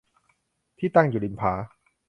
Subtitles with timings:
[0.77, 1.53] ที่ตั้งอยู่ริมผา